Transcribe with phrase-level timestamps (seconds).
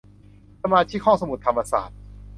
[0.61, 1.97] สมาชิกห้องสมุดธรรมศาสตร์